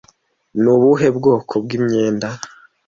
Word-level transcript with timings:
Ni 0.61 0.69
ubuhe 0.75 1.07
bwoko 1.17 1.53
bw'imyenda 1.63 2.27